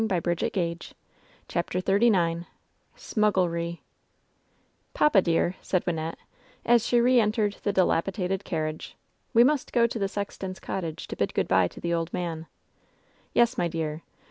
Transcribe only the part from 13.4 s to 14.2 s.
my dear.